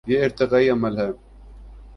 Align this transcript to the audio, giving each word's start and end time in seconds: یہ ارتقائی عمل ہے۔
یہ 0.07 0.23
ارتقائی 0.23 0.69
عمل 0.69 0.97
ہے۔ 0.97 1.09